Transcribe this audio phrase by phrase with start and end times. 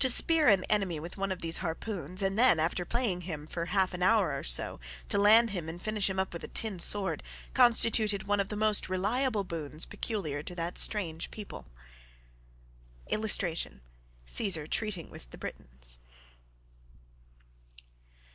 [0.00, 3.64] To spear an enemy with one of these harpoons, and then, after playing him for
[3.64, 6.78] half an hour or so, to land him and finish him up with a tin
[6.78, 7.22] sword,
[7.54, 11.64] constituted one of the most reliable boons peculiar to that strange people.
[13.06, 13.80] [Illustration:
[14.26, 16.00] CAESAR TREATING WITH THE BRITONS.